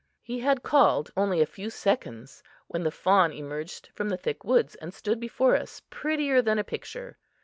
He 0.23 0.39
had 0.39 0.63
called 0.63 1.11
only 1.15 1.41
a 1.41 1.45
few 1.45 1.69
seconds 1.69 2.41
when 2.65 2.81
the 2.81 2.89
fawn 2.89 3.31
emerged 3.31 3.91
from 3.93 4.09
the 4.09 4.17
thick 4.17 4.43
woods 4.43 4.73
and 4.73 4.91
stood 4.95 5.19
before 5.19 5.55
us, 5.55 5.83
prettier 5.91 6.41
than 6.41 6.57
a 6.57 6.63
picture. 6.63 7.19